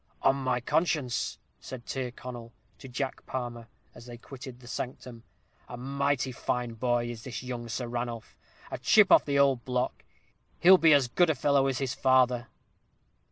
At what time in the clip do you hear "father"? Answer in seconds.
11.93-12.47